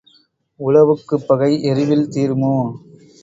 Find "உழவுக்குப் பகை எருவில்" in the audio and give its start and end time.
0.59-2.07